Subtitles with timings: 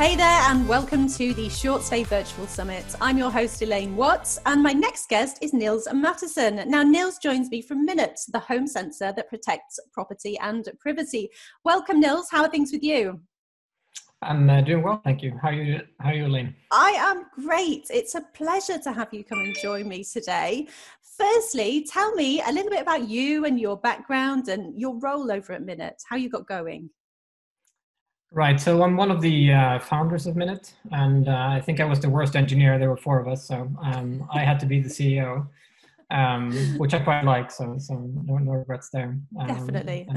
[0.00, 2.86] Hey there, and welcome to the Short Stay Virtual Summit.
[3.02, 6.66] I'm your host, Elaine Watts, and my next guest is Nils Mattisson.
[6.66, 11.28] Now, Nils joins me from Minut, the home sensor that protects property and privacy.
[11.66, 12.28] Welcome, Niels.
[12.30, 13.20] How are things with you?
[14.22, 15.38] I'm uh, doing well, thank you.
[15.42, 15.82] How are you?
[16.00, 16.54] How are you, Elaine?
[16.70, 17.88] I am great.
[17.90, 20.66] It's a pleasure to have you come and join me today.
[21.18, 25.52] Firstly, tell me a little bit about you and your background and your role over
[25.52, 26.02] at Minut.
[26.08, 26.88] How you got going?
[28.32, 28.60] Right.
[28.60, 31.98] So I'm one of the uh, founders of Minut, and uh, I think I was
[31.98, 32.78] the worst engineer.
[32.78, 35.48] There were four of us, so um, I had to be the CEO,
[36.12, 37.50] um, which I quite like.
[37.50, 39.18] So, so no, no regrets there.
[39.38, 40.08] Um, Definitely.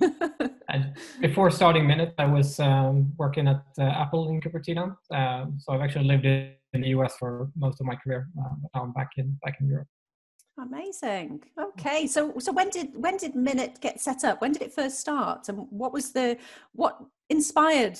[0.00, 0.12] And,
[0.68, 4.94] and before starting Minut, I was um, working at uh, Apple in Cupertino.
[5.10, 8.28] Um, so I've actually lived in the US for most of my career.
[8.38, 9.88] Uh, now I'm back in back in Europe.
[10.58, 11.42] Amazing.
[11.58, 14.40] Okay, so so when did when did Minut get set up?
[14.40, 16.36] When did it first start, and what was the
[16.72, 17.98] what inspired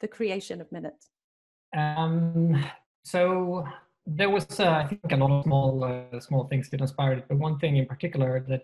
[0.00, 0.96] the creation of Minut?
[1.76, 2.64] Um,
[3.04, 3.64] so
[4.04, 7.26] there was uh, I think a lot of small uh, small things that inspired it,
[7.28, 8.62] but one thing in particular that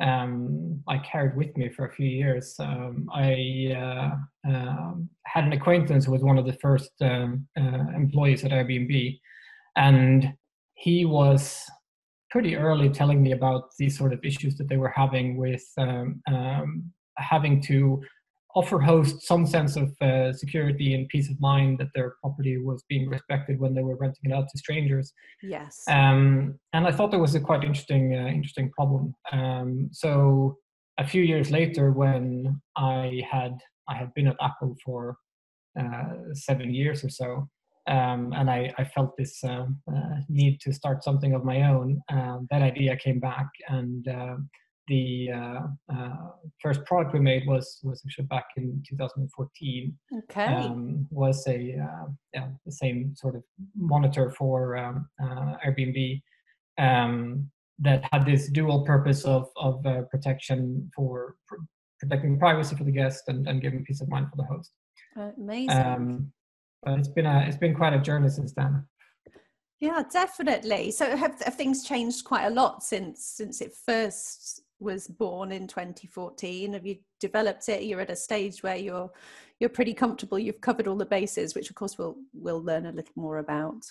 [0.00, 2.54] um, I carried with me for a few years.
[2.58, 7.84] Um, I uh, um, had an acquaintance who was one of the first um, uh,
[7.94, 9.18] employees at Airbnb,
[9.76, 10.32] and
[10.74, 11.68] he was
[12.30, 16.22] pretty early telling me about these sort of issues that they were having with um,
[16.28, 18.02] um, having to
[18.54, 22.82] offer hosts some sense of uh, security and peace of mind that their property was
[22.88, 25.12] being respected when they were renting it out to strangers.
[25.42, 25.82] Yes.
[25.88, 29.14] Um, and I thought that was a quite interesting, uh, interesting problem.
[29.30, 30.56] Um, so
[30.98, 33.58] a few years later, when I had
[33.88, 35.16] I had been at Apple for
[35.78, 37.48] uh, seven years or so,
[37.90, 42.00] um, and I, I, felt this uh, uh, need to start something of my own.
[42.08, 44.36] Um, that idea came back, and uh,
[44.86, 45.60] the uh,
[45.92, 46.16] uh,
[46.62, 49.98] first product we made was was actually back in 2014.
[50.18, 51.76] Okay, um, was a
[52.32, 53.42] yeah, the same sort of
[53.76, 56.22] monitor for um, Airbnb.
[56.78, 57.50] Um,
[57.82, 61.56] that had this dual purpose of, of protection for pr-
[61.98, 64.70] protecting privacy for the guest and, and giving peace of mind for the host.
[65.16, 66.32] Amazing um,
[66.82, 68.84] but it's been a it's been quite a journey since then.
[69.80, 70.90] Yeah, definitely.
[70.90, 75.66] So have, have things changed quite a lot since since it first was born in
[75.66, 76.74] 2014?
[76.74, 77.84] Have you developed it?
[77.84, 79.10] You're at a stage where you're
[79.58, 80.38] you're pretty comfortable.
[80.38, 83.84] You've covered all the bases, which of course we'll we'll learn a little more about.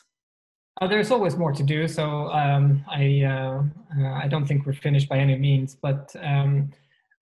[0.81, 1.88] Uh, there's always more to do.
[1.88, 3.63] So um, I uh,
[4.00, 6.71] uh, I don't think we're finished by any means, but um,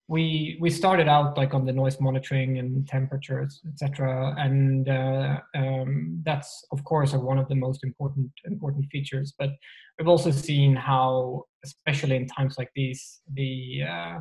[0.08, 6.22] we we started out like on the noise monitoring and temperatures etc and uh, um,
[6.26, 9.50] that's of course one of the most important important features but
[9.98, 14.20] we've also seen how especially in times like these the uh,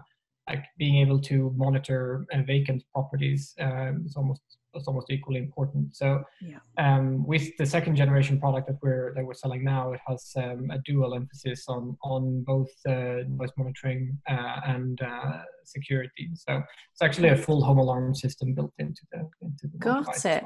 [0.49, 4.43] like being able to monitor uh, vacant properties um, is almost
[4.77, 5.97] is almost equally important.
[5.97, 6.59] So yeah.
[6.79, 10.71] um, with the second generation product that we're that we're selling now, it has um,
[10.71, 15.36] a dual emphasis on on both uh, noise monitoring uh, and uh,
[15.69, 16.31] security.
[16.35, 16.63] So
[16.93, 20.45] it's actually a full home alarm system built into the into the got it.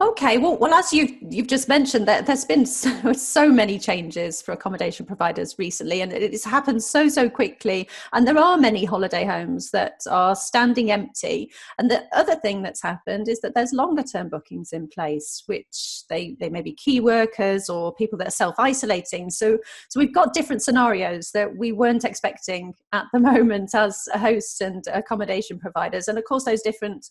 [0.00, 4.42] Okay, well, well, as you've you've just mentioned, that there's been so, so many changes
[4.42, 7.88] for accommodation providers recently, and it's happened so so quickly.
[8.12, 11.52] And there are many holiday homes that are standing empty.
[11.78, 16.02] And the other thing that's happened is that there's longer term bookings in place, which
[16.10, 19.30] they they may be key workers or people that are self isolating.
[19.30, 24.60] So so we've got different scenarios that we weren't expecting at the moment as hosts
[24.60, 27.08] and accommodation providers, and of course those different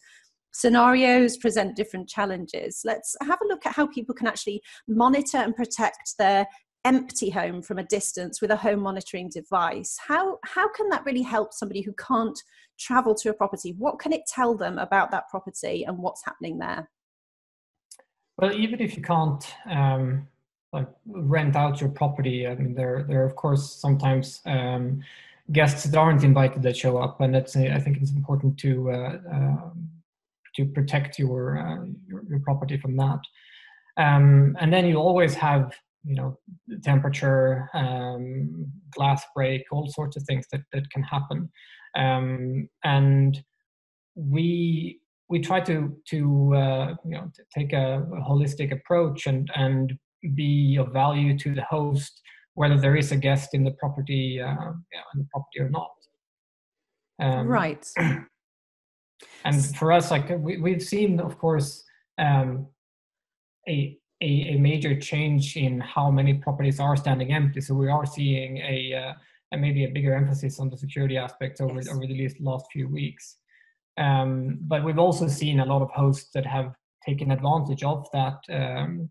[0.53, 2.81] scenarios present different challenges.
[2.85, 6.47] Let's have a look at how people can actually monitor and protect their
[6.85, 9.97] empty home from a distance with a home monitoring device.
[10.05, 12.37] How, how can that really help somebody who can't
[12.77, 13.73] travel to a property?
[13.77, 16.89] What can it tell them about that property and what's happening there?
[18.37, 20.27] Well, even if you can't um,
[20.71, 25.03] like rent out your property, I mean, there, there are of course sometimes um,
[25.51, 29.17] guests that aren't invited that show up, and that's I think it's important to uh,
[29.31, 29.89] um,
[30.55, 33.19] to protect your, uh, your, your property from that.
[33.97, 35.71] Um, and then you always have
[36.05, 36.37] you know
[36.83, 41.49] temperature, um, glass break, all sorts of things that that can happen.
[41.95, 43.41] Um, and
[44.15, 49.49] we we try to to uh, you know to take a, a, holistic approach and
[49.55, 49.93] and
[50.35, 52.21] be of value to the host,
[52.55, 54.71] whether there is a guest in the property uh,
[55.13, 55.91] in the property or not.
[57.19, 57.87] Um, right.
[59.45, 61.83] and for us like we, we've seen of course
[62.19, 62.67] um,
[63.67, 68.05] a, a, a major change in how many properties are standing empty so we are
[68.05, 69.13] seeing a, uh,
[69.53, 71.89] a maybe a bigger emphasis on the security aspects over yes.
[71.89, 73.37] over the last few weeks
[73.97, 76.73] um, but we've also seen a lot of hosts that have
[77.05, 79.09] taken advantage of that um,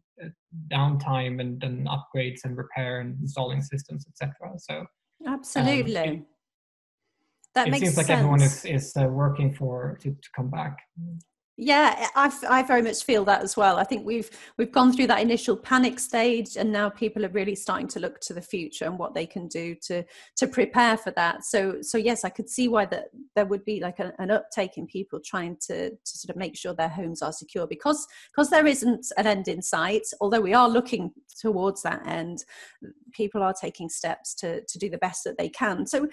[0.68, 4.52] downtime and, and upgrades and repair and installing systems, etc.
[4.58, 4.86] So
[5.26, 6.24] absolutely.
[7.52, 8.19] It, that it seems like sense.
[8.19, 10.78] everyone is, is uh, working for to, to come back.
[10.96, 13.78] Yeah I, I very much feel that as well.
[13.78, 17.54] I think we've we've gone through that initial panic stage and now people are really
[17.54, 20.02] starting to look to the future and what they can do to
[20.37, 21.44] to prepare for that.
[21.44, 24.78] So so yes i could see why that there would be like a, an uptake
[24.78, 28.48] in people trying to to sort of make sure their homes are secure because because
[28.48, 30.06] there isn't an end in sight.
[30.20, 32.44] Although we are looking towards that end
[33.12, 35.87] people are taking steps to to do the best that they can.
[35.87, 36.08] So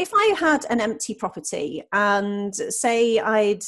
[0.00, 3.62] if I had an empty property and say I'd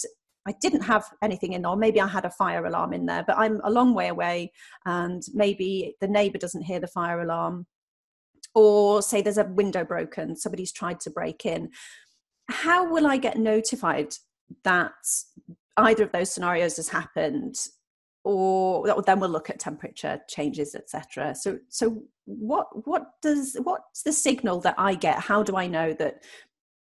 [0.44, 3.22] I didn't have anything in, there, or maybe I had a fire alarm in there,
[3.24, 4.50] but I'm a long way away,
[4.86, 7.66] and maybe the neighbour doesn't hear the fire alarm,
[8.52, 11.70] or say there's a window broken, somebody's tried to break in.
[12.48, 14.14] How will I get notified
[14.64, 14.94] that
[15.76, 17.54] either of those scenarios has happened?
[18.24, 21.34] Or then we'll look at temperature changes, etc.
[21.34, 25.18] So, so what what does what's the signal that I get?
[25.18, 26.22] How do I know that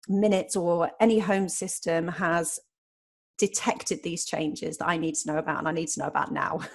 [0.08, 2.58] minutes or any home system has
[3.38, 6.32] detected these changes that I need to know about and I need to know about
[6.32, 6.60] now?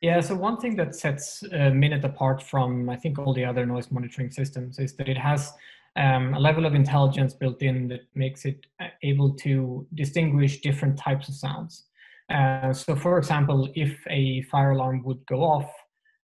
[0.00, 3.64] Yeah, so one thing that sets uh, Minut apart from, I think, all the other
[3.64, 5.50] noise monitoring systems is that it has
[5.96, 10.98] um, a level of intelligence built in that makes it uh, able to distinguish different
[10.98, 11.84] types of sounds.
[12.32, 15.70] Uh, so, for example, if a fire alarm would go off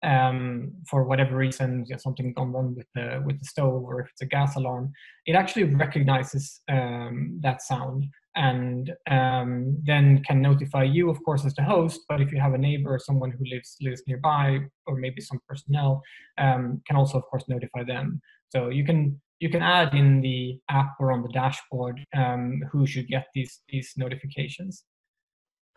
[0.04, 4.02] um, for whatever reason, you know, something gone wrong with the with the stove, or
[4.02, 4.92] if it's a gas alarm,
[5.26, 8.06] it actually recognizes um, that sound
[8.36, 12.02] and um, then can notify you, of course, as the host.
[12.08, 15.40] But if you have a neighbor or someone who lives lives nearby, or maybe some
[15.48, 16.02] personnel,
[16.38, 18.22] um, can also, of course, notify them.
[18.50, 22.86] So you can you can add in the app or on the dashboard um, who
[22.86, 24.84] should get these these notifications.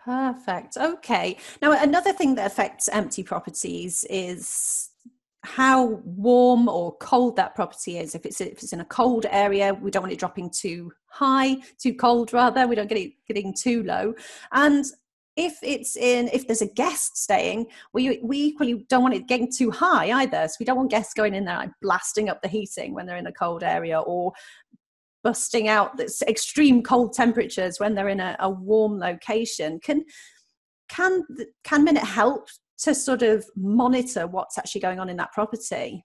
[0.04, 0.76] Perfect.
[0.76, 1.36] Okay.
[1.60, 4.90] Now, another thing that affects empty properties is
[5.44, 8.14] how warm or cold that property is.
[8.14, 11.56] If it's if it's in a cold area, we don't want it dropping too high,
[11.78, 12.66] too cold rather.
[12.66, 14.14] We don't get it getting too low.
[14.52, 14.84] And
[15.36, 19.50] if it's in if there's a guest staying, we we equally don't want it getting
[19.50, 20.46] too high either.
[20.48, 23.26] So we don't want guests going in there blasting up the heating when they're in
[23.26, 24.32] a cold area or
[25.22, 29.80] busting out this extreme cold temperatures when they're in a, a warm location.
[29.80, 30.04] Can
[30.88, 31.24] can
[31.64, 32.48] can Minut help
[32.78, 36.04] to sort of monitor what's actually going on in that property?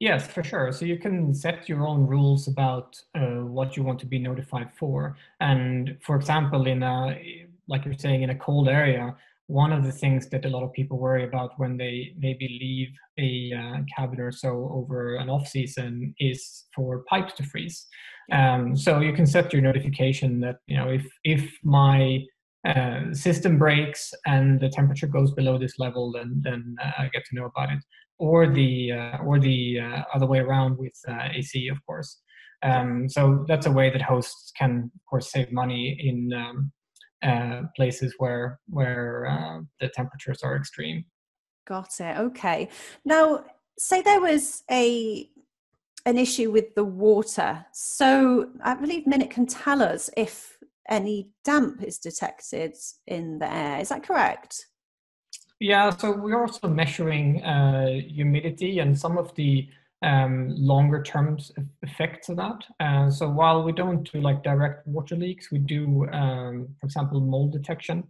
[0.00, 0.72] Yes, for sure.
[0.72, 4.70] So you can set your own rules about uh, what you want to be notified
[4.76, 5.16] for.
[5.40, 9.92] And for example, in a, like you're saying, in a cold area, one of the
[9.92, 12.88] things that a lot of people worry about when they maybe leave
[13.18, 17.86] a uh, cabin or so over an off season is for pipes to freeze.
[18.32, 22.24] Um, so you can set your notification that you know if if my
[22.66, 27.24] uh, system breaks and the temperature goes below this level, then then uh, I get
[27.26, 27.80] to know about it.
[28.18, 32.22] Or the uh, or the uh, other way around with uh, AC, of course.
[32.62, 36.72] Um, so that's a way that hosts can, of course, save money in um,
[37.22, 41.04] uh, places where where uh, the temperatures are extreme.
[41.66, 42.18] Got it.
[42.18, 42.68] Okay.
[43.04, 43.44] Now,
[43.78, 45.28] say there was a
[46.06, 47.64] an issue with the water.
[47.72, 52.74] So I believe Minut can tell us if any damp is detected
[53.06, 53.80] in the air.
[53.80, 54.66] Is that correct?
[55.60, 59.66] Yeah, so we're also measuring uh, humidity and some of the
[60.04, 61.38] um, longer term
[61.82, 62.64] effects of that.
[62.78, 67.20] Uh, so while we don't do like direct water leaks, we do, um, for example,
[67.20, 68.04] mold detection,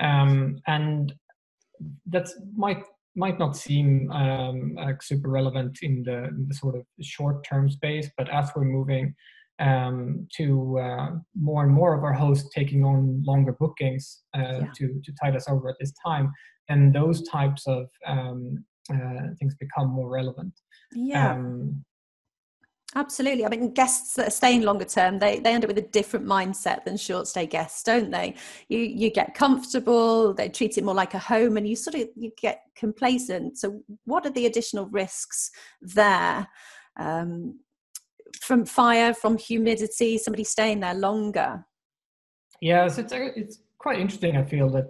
[0.00, 1.12] um, and
[2.06, 2.82] that might
[3.14, 7.68] might not seem um, like super relevant in the, in the sort of short term
[7.68, 9.14] space, but as we're moving
[9.58, 14.66] um, to uh, more and more of our hosts taking on longer bookings uh, yeah.
[14.74, 16.32] to, to tide us over at this time.
[16.70, 20.54] And those types of um, uh, things become more relevant.
[20.94, 21.32] Yeah.
[21.32, 21.84] Um,
[22.94, 23.46] Absolutely.
[23.46, 26.26] I mean, guests that are staying longer term, they, they end up with a different
[26.26, 28.34] mindset than short stay guests, don't they?
[28.68, 32.08] You you get comfortable, they treat it more like a home, and you sort of
[32.14, 33.56] you get complacent.
[33.56, 36.46] So, what are the additional risks there?
[36.98, 37.60] Um,
[38.40, 41.64] from fire, from humidity, somebody staying there longer?
[42.60, 44.36] Yes, it's it's quite interesting.
[44.36, 44.86] I feel that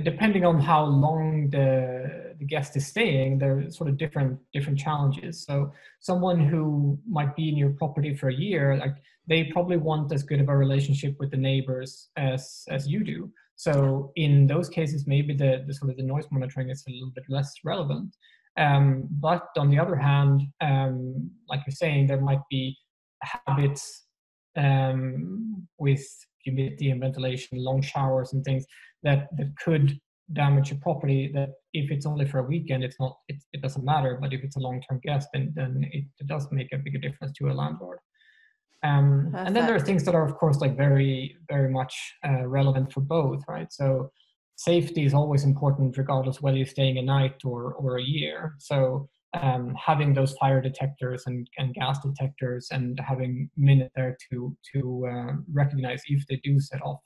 [0.00, 4.78] depending on how long the the guest is staying, there are sort of different different
[4.78, 5.44] challenges.
[5.44, 8.96] So someone who might be in your property for a year, like
[9.28, 13.30] they probably want as good of a relationship with the neighbors as as you do.
[13.56, 17.12] So in those cases, maybe the, the sort of the noise monitoring is a little
[17.14, 18.16] bit less relevant.
[18.56, 22.76] Um, but on the other hand, um, like you're saying, there might be
[23.22, 24.04] habits
[24.56, 26.04] um, with
[26.42, 28.66] humidity and ventilation, long showers and things
[29.02, 29.98] that, that could
[30.32, 33.84] damage your property that if it's only for a weekend it's not it, it doesn't
[33.84, 34.18] matter.
[34.20, 37.36] But if it's a long-term guest then then it, it does make a bigger difference
[37.38, 37.98] to a landlord.
[38.84, 41.94] Um, and then there are things that are of course like very very much
[42.26, 43.72] uh, relevant for both right?
[43.72, 44.10] So
[44.56, 48.54] safety is always important regardless whether you're staying a night or or a year.
[48.58, 54.56] So um, having those fire detectors and, and gas detectors and having Minut there to
[54.74, 57.00] to uh, recognize if they do set off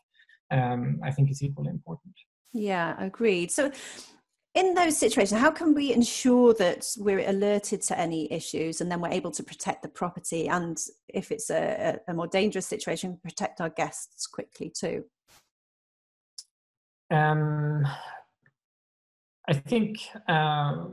[0.51, 2.15] um, i think is equally important
[2.57, 3.51] yeah, agreed.
[3.51, 3.71] So,
[4.55, 9.03] in those situations, how can we ensure that we're alerted to any issues and then
[9.03, 10.49] we're able to protect the property?
[10.49, 10.79] And
[11.09, 15.05] if it's a, a more dangerous situation, protect our guests quickly too?
[17.11, 17.87] Um,
[19.47, 19.99] I think.
[20.27, 20.87] Uh,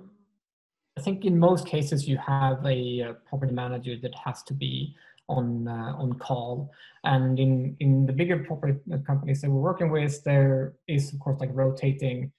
[0.98, 4.96] I think in most cases you have a, a property manager that has to be
[5.30, 6.72] on uh, on call.
[7.04, 11.40] And in in the bigger property companies that we're working with, there is of course
[11.40, 12.32] like rotating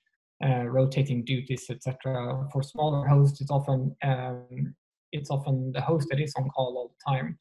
[0.44, 2.48] uh, rotating duties, etc.
[2.52, 4.74] For smaller hosts, it's often um,
[5.12, 7.38] it's often the host that is on call all the time,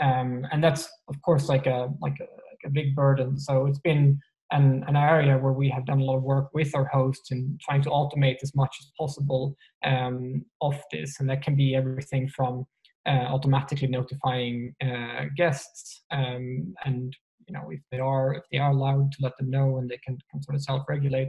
[0.00, 3.38] um, and that's of course like a like a, like a big burden.
[3.38, 6.74] So it's been an, an area where we have done a lot of work with
[6.74, 11.42] our hosts and trying to automate as much as possible um, of this, and that
[11.42, 12.64] can be everything from
[13.06, 17.14] uh, automatically notifying uh, guests um, and
[17.46, 19.98] you know if they are if they are allowed to let them know and they
[20.04, 21.28] can, can sort of self-regulate.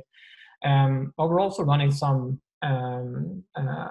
[0.64, 3.88] Um, but we're also running some um, uh,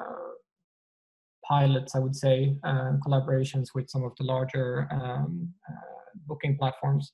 [1.47, 5.95] pilots i would say uh, collaborations with some of the larger um, uh,
[6.27, 7.13] booking platforms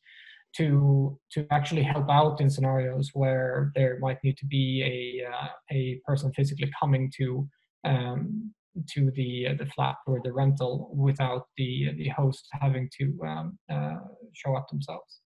[0.56, 5.48] to to actually help out in scenarios where there might need to be a uh,
[5.70, 7.48] a person physically coming to
[7.84, 8.52] um,
[8.88, 13.58] to the uh, the flat or the rental without the the host having to um,
[13.70, 13.98] uh,
[14.34, 15.20] show up themselves.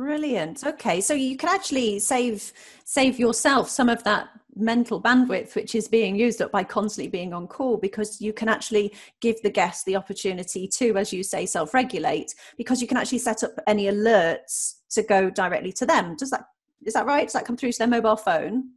[0.00, 0.64] Brilliant.
[0.64, 2.54] Okay, so you can actually save
[2.84, 7.34] save yourself some of that mental bandwidth which is being used up by constantly being
[7.34, 11.44] on call because you can actually give the guest the opportunity to as you say
[11.44, 16.16] self-regulate because you can actually set up any alerts to go directly to them.
[16.16, 16.46] Does that
[16.82, 17.26] is that right?
[17.26, 18.70] Does that come through to their mobile phone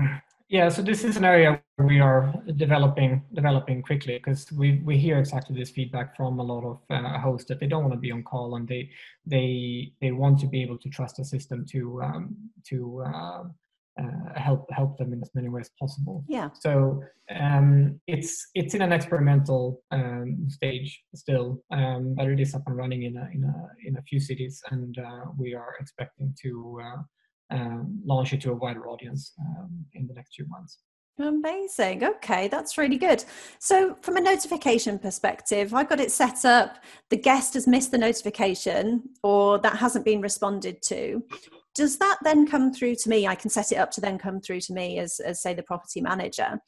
[0.50, 4.98] yeah, so this is an area where we are developing developing quickly because we we
[4.98, 8.00] hear exactly this feedback from a lot of uh, hosts that they don't want to
[8.00, 8.90] be on call and they
[9.24, 13.44] they they want to be able to trust the system to um, to uh,
[14.00, 16.24] uh, help help them in as many ways as possible.
[16.28, 16.48] Yeah.
[16.58, 22.62] So um, it's it's in an experimental um, stage still, um, but it is up
[22.66, 26.34] and running in a in a in a few cities, and uh, we are expecting
[26.42, 27.02] to uh,
[27.50, 30.78] um, launch it to a wider audience um, in the next few months.
[31.18, 32.02] Amazing.
[32.02, 33.24] Okay, that's really good.
[33.58, 36.78] So, from a notification perspective, I got it set up.
[37.10, 41.22] The guest has missed the notification or that hasn't been responded to.
[41.74, 43.26] Does that then come through to me?
[43.26, 45.62] I can set it up to then come through to me as, as say, the
[45.62, 46.58] property manager.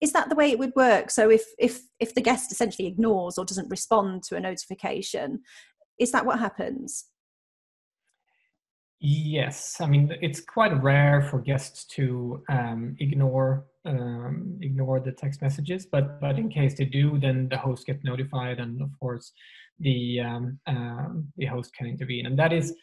[0.00, 1.10] Is that the way it would work?
[1.10, 5.42] So, if if if the guest essentially ignores or doesn't respond to a notification,
[5.98, 7.04] is that what happens?
[9.00, 15.40] Yes, I mean it's quite rare for guests to um, ignore um, ignore the text
[15.40, 19.32] messages, but but in case they do, then the host gets notified, and of course
[19.78, 22.74] the um, um the host can intervene, and that is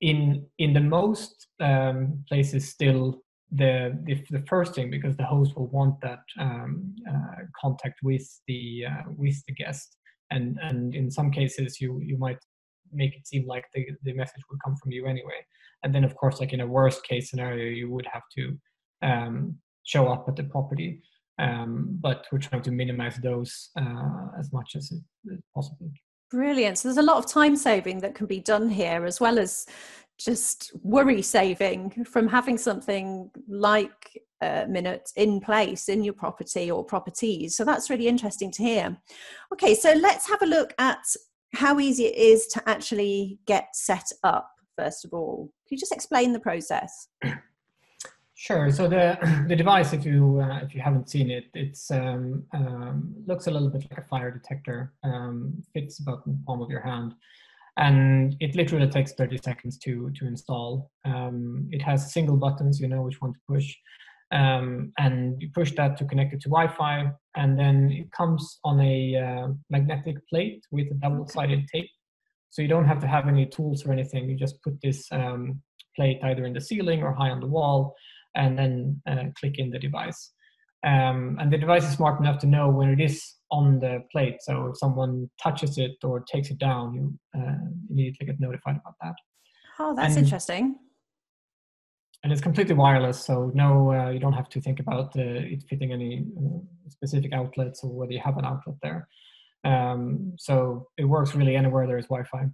[0.00, 5.54] in in the most um, places still the, the, the first thing because the host
[5.56, 9.96] will want that um, uh, contact with the uh, with the guest,
[10.32, 12.38] and and in some cases you you might
[12.92, 15.44] make it seem like the, the message would come from you anyway.
[15.82, 18.58] And then, of course, like in a worst case scenario, you would have to
[19.02, 21.02] um, show up at the property.
[21.38, 25.90] Um, but we're trying to minimize those uh, as much as, it, as possible.
[26.30, 26.78] Brilliant.
[26.78, 29.66] So there's a lot of time saving that can be done here, as well as
[30.18, 36.84] just worry saving from having something like a Minut in place in your property or
[36.84, 37.56] properties.
[37.56, 38.96] So that's really interesting to hear.
[39.52, 41.02] Okay, so let's have a look at
[41.54, 45.50] how easy it is to actually get set up first of all?
[45.66, 47.08] Can you just explain the process?
[48.34, 48.72] Sure.
[48.72, 49.16] So the
[49.48, 53.52] the device if you uh, if you haven't seen it it's um, um, looks a
[53.52, 57.14] little bit like a fire detector um, fits about the palm of your hand
[57.76, 60.90] and it literally takes 30 seconds to to install.
[61.04, 63.72] Um, it has single buttons you know which one to push
[64.32, 68.80] um, and you push that to connect it to Wi-Fi, and then it comes on
[68.80, 71.90] a uh, magnetic plate with a double-sided tape.
[72.50, 74.28] So you don't have to have any tools or anything.
[74.28, 75.60] You just put this um,
[75.96, 77.94] plate either in the ceiling or high on the wall,
[78.34, 80.32] and then uh, click in the device.
[80.84, 84.36] Um, and the device is smart enough to know when it is on the plate.
[84.40, 87.54] So if someone touches it or takes it down, you uh,
[87.90, 89.14] immediately get notified about that.
[89.78, 90.76] Oh, that's and, interesting.
[92.22, 95.64] And it's completely wireless, so no, uh, you don't have to think about uh, it
[95.68, 99.08] fitting any uh, specific outlets or whether you have an outlet there.
[99.64, 102.48] Um, so it works really anywhere there is Wi-Fi.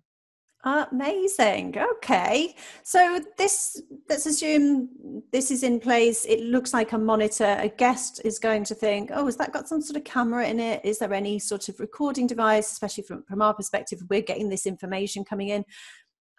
[0.65, 1.77] Amazing.
[1.79, 2.55] Okay.
[2.83, 6.25] So this let's assume this is in place.
[6.25, 7.57] It looks like a monitor.
[7.61, 10.59] A guest is going to think, oh, has that got some sort of camera in
[10.59, 10.85] it?
[10.85, 14.67] Is there any sort of recording device, especially from, from our perspective, we're getting this
[14.67, 15.65] information coming in.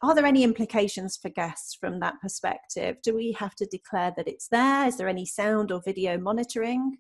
[0.02, 2.98] Are there any implications for guests from that perspective?
[3.04, 4.88] Do we have to declare that it's there?
[4.88, 6.98] Is there any sound or video monitoring?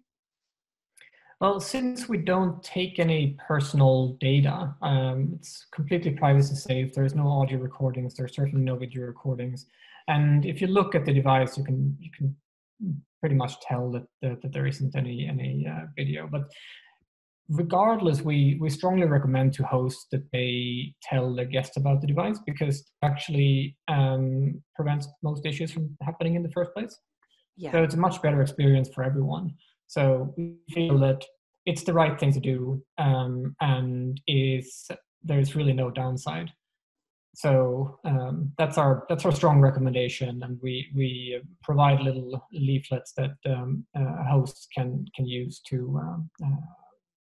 [1.40, 6.94] Well, since we don't take any personal data, um, it's completely privacy safe.
[6.94, 8.16] There's no audio recordings.
[8.16, 9.66] There's certainly no video recordings.
[10.10, 12.36] And if you look at the device, you can you can
[13.22, 16.28] pretty much tell that that, that there isn't any any uh, video.
[16.30, 16.52] But
[17.50, 22.40] regardless, we we strongly recommend to hosts that they tell their guests about the device
[22.46, 26.96] because it actually um, prevents most issues from happening in the first place.
[27.58, 27.72] Yeah.
[27.72, 29.54] So it's a much better experience for everyone.
[29.88, 31.26] So we feel that
[31.66, 34.88] it's the right thing to do, um, and is
[35.24, 36.52] there's really no downside.
[37.36, 43.32] So um, that's our that's our strong recommendation, and we we provide little leaflets that
[43.46, 46.79] um, uh, hosts can can use to um, uh,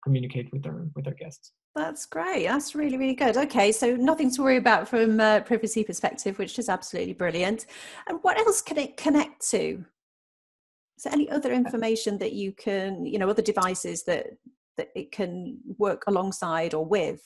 [0.06, 1.52] communicate with their with their guests.
[1.76, 2.46] That's great.
[2.46, 3.36] That's really, really good.
[3.36, 7.66] Okay, so nothing to worry about from a privacy perspective, which is absolutely brilliant.
[8.08, 9.84] And what else can it connect to?
[10.98, 14.28] Is there any other uh, information that you can, you know, other devices that
[14.78, 17.22] that it can work alongside or with?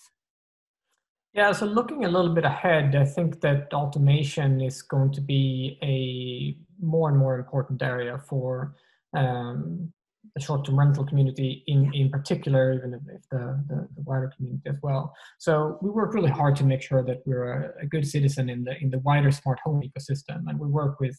[1.33, 5.77] Yeah, so looking a little bit ahead, I think that automation is going to be
[5.83, 8.73] a more and more important area for
[9.15, 9.93] um,
[10.39, 14.75] the short-term rental community in, in particular, even if, the, the, the, wider community as
[14.81, 15.13] well.
[15.37, 18.63] So we work really hard to make sure that we're a, a, good citizen in
[18.63, 21.17] the in the wider smart home ecosystem, and we work with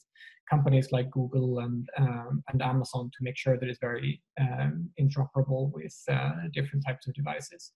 [0.48, 5.70] companies like Google and um, and Amazon to make sure that it's very um, interoperable
[5.72, 7.72] with uh, different types of devices.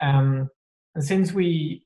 [0.00, 0.48] Um,
[0.94, 1.84] and since we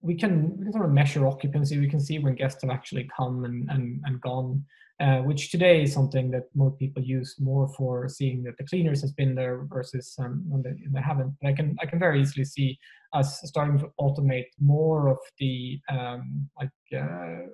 [0.00, 3.08] we can we can sort of measure occupancy, we can see when guests have actually
[3.16, 4.64] come and and, and gone
[5.00, 9.00] uh, which today is something that most people use more for seeing that the cleaners
[9.00, 11.34] has been there versus um, when, they, they haven't.
[11.40, 12.78] But I can I can very easily see
[13.12, 17.46] us starting to automate more of the um, like uh,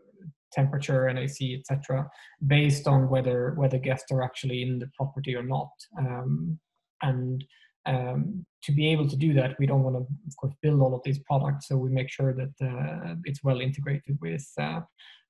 [0.53, 2.09] temperature and AC etc.
[2.47, 5.71] based on whether whether guests are actually in the property or not.
[5.99, 6.59] Um,
[7.03, 7.45] and
[7.87, 10.95] um, to be able to do that, we don't want to, of course, build all
[10.95, 11.69] of these products.
[11.69, 14.81] So we make sure that uh, it's well integrated with uh,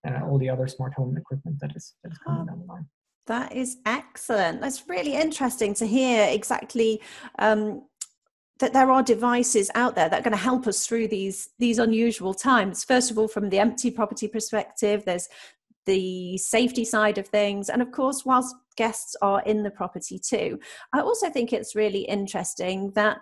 [0.07, 2.67] uh, all the other smart home equipment that is, that is coming oh, down the
[2.67, 2.87] line.
[3.27, 4.61] That is excellent.
[4.61, 7.01] That's really interesting to hear exactly
[7.39, 7.87] um,
[8.61, 11.79] that there are devices out there that are going to help us through these these
[11.79, 12.85] unusual times.
[12.85, 15.29] First of all, from the empty property perspective, there's
[15.87, 20.59] the safety side of things, and of course, whilst guests are in the property too,
[20.93, 23.21] I also think it's really interesting that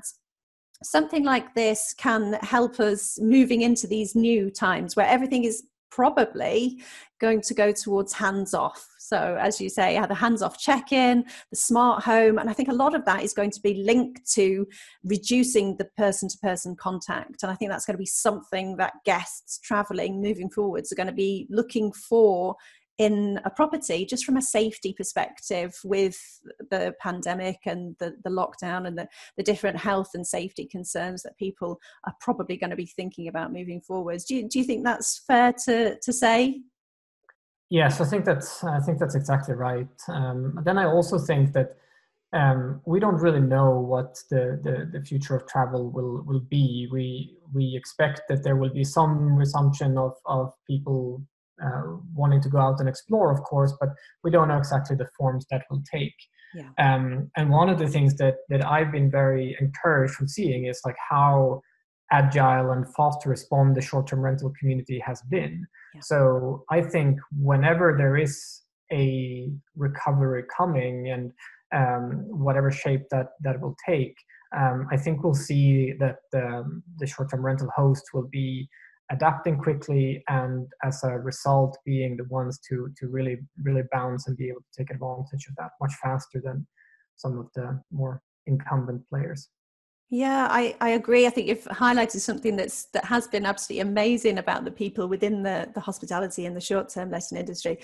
[0.83, 6.83] something like this can help us moving into these new times where everything is probably
[7.21, 8.89] going to go towards hands off.
[8.99, 12.69] So, as you say, the hands off check in, the smart home, and I think
[12.69, 14.67] a lot of that is going to be linked to
[15.05, 17.43] reducing the person to person contact.
[17.43, 21.09] And I think that's going to be something that guests traveling moving forwards are going
[21.09, 22.57] to be looking for
[23.05, 26.17] in a property just from a safety perspective with
[26.71, 31.37] the pandemic and the, the lockdown and the, the different health and safety concerns that
[31.37, 34.25] people are probably going to be thinking about moving forwards.
[34.25, 36.63] Do you, do you think that's fair to, to say?
[37.71, 39.89] Yes i think that's i think that's exactly right.
[40.09, 41.77] Um, then i also think that
[42.35, 46.89] um, we don't really know what the, the, the, future of travel will, will be.
[46.91, 51.23] We, we expect that there will be some resumption of, of people
[51.65, 51.83] uh,
[52.15, 53.91] wanting to go out and explore, of course, but
[54.25, 56.15] we don't know exactly the forms that will take.
[56.55, 56.69] Yeah.
[56.79, 60.81] Um, and one of the things that that I've been very encouraged from seeing is
[60.85, 61.63] like how
[62.11, 65.67] agile and fast to respond the short-term rental community has been.
[65.95, 66.01] Yeah.
[66.03, 68.61] So I think whenever there is
[68.93, 71.33] a recovery coming and
[71.75, 74.15] um, whatever shape that that will take,
[74.55, 78.69] um, I think we'll see that the, the short-term rental host will be
[79.11, 84.37] adapting quickly and as a result being the ones to to really really bounce and
[84.37, 86.67] be able to take advantage of that much faster than
[87.17, 89.49] some of the more incumbent players.
[90.11, 91.27] Yeah i i agree.
[91.27, 95.43] I think you've highlighted something that's that has been absolutely amazing about the people within
[95.43, 97.79] the the hospitality and the short term letting industry.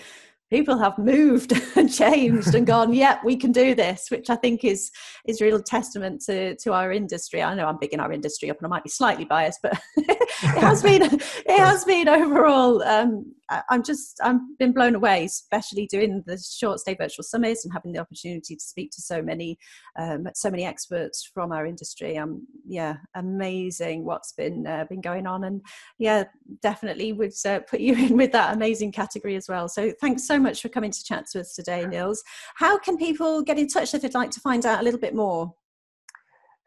[0.49, 4.63] People have moved and changed and gone yeah we can do this which i think
[4.63, 4.91] is
[5.27, 7.41] is real testament to to our industry.
[7.41, 9.79] I know i'm big in our industry up and i might be slightly biased but
[10.43, 13.33] it has been it has been overall um,
[13.69, 17.91] i'm just i've been blown away especially doing the short stay virtual summits and having
[17.91, 19.57] the opportunity to speak to so many
[19.97, 22.17] um, so many experts from our industry.
[22.17, 25.43] Um yeah amazing what's been uh, been going on.
[25.43, 25.61] And
[25.97, 26.25] yeah
[26.61, 29.67] definitely would uh, put you in with that amazing category as well.
[29.67, 32.23] So thanks so much for coming to chat to us today Nils.
[32.55, 35.15] How can people get in touch if they'd like to find out a little bit
[35.15, 35.53] more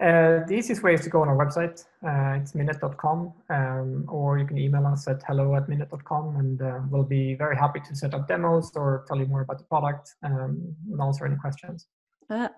[0.02, 1.84] uh, the easiest way is to go on our website.
[2.04, 6.80] Uh, it's minut.com, um, or you can email us at hello at minut.com, and uh,
[6.90, 10.14] we'll be very happy to set up demos or tell you more about the product
[10.24, 11.86] um, and answer any questions.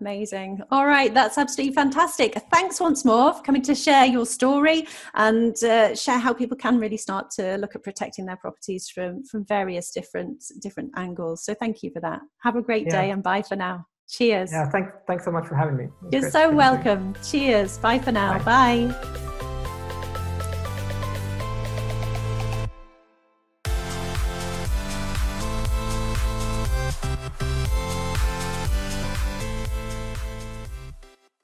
[0.00, 0.60] Amazing.
[0.70, 2.34] All right, that's absolutely fantastic.
[2.52, 6.78] Thanks once more for coming to share your story and uh, share how people can
[6.78, 11.44] really start to look at protecting their properties from from various different different angles.
[11.44, 12.20] So thank you for that.
[12.42, 13.02] Have a great yeah.
[13.02, 13.86] day and bye for now.
[14.16, 14.52] Cheers.
[14.52, 15.88] Yeah, thank, thanks so much for having me.
[16.12, 17.16] You're so welcome.
[17.28, 17.78] Cheers.
[17.78, 18.38] Bye for now.
[18.38, 18.86] Bye.
[18.86, 19.20] Bye.